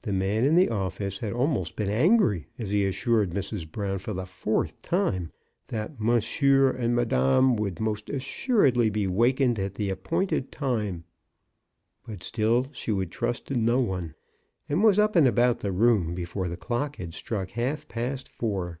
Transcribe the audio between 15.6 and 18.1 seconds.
the room before the clock had struck half